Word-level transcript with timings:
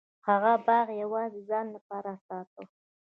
هغه 0.27 0.51
باغ 0.65 0.87
یوازې 1.03 1.39
د 1.43 1.45
ځان 1.49 1.65
لپاره 1.75 2.11
ساته. 2.25 2.61